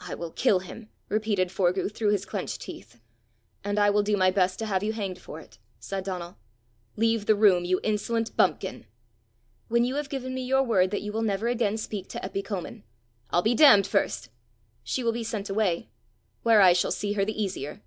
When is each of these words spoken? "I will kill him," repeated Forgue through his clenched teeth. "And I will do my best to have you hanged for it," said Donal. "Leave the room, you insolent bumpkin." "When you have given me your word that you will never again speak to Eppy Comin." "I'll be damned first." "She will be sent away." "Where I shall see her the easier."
"I 0.00 0.16
will 0.16 0.32
kill 0.32 0.58
him," 0.58 0.88
repeated 1.08 1.50
Forgue 1.52 1.92
through 1.94 2.10
his 2.10 2.24
clenched 2.26 2.60
teeth. 2.60 2.98
"And 3.62 3.78
I 3.78 3.88
will 3.88 4.02
do 4.02 4.16
my 4.16 4.32
best 4.32 4.58
to 4.58 4.66
have 4.66 4.82
you 4.82 4.92
hanged 4.92 5.20
for 5.20 5.38
it," 5.38 5.58
said 5.78 6.02
Donal. 6.02 6.38
"Leave 6.96 7.26
the 7.26 7.36
room, 7.36 7.64
you 7.64 7.78
insolent 7.84 8.36
bumpkin." 8.36 8.86
"When 9.68 9.84
you 9.84 9.94
have 9.94 10.08
given 10.08 10.34
me 10.34 10.42
your 10.42 10.64
word 10.64 10.90
that 10.90 11.02
you 11.02 11.12
will 11.12 11.22
never 11.22 11.46
again 11.46 11.76
speak 11.76 12.08
to 12.08 12.18
Eppy 12.20 12.44
Comin." 12.44 12.82
"I'll 13.30 13.42
be 13.42 13.54
damned 13.54 13.86
first." 13.86 14.28
"She 14.82 15.04
will 15.04 15.12
be 15.12 15.22
sent 15.22 15.48
away." 15.48 15.88
"Where 16.42 16.60
I 16.62 16.72
shall 16.72 16.90
see 16.90 17.12
her 17.12 17.24
the 17.24 17.40
easier." 17.40 17.80